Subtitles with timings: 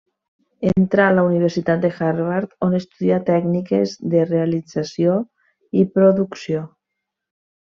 [0.69, 5.19] Entrà a la Universitat Harvard on estudià tècniques de realització
[5.83, 6.65] i producció.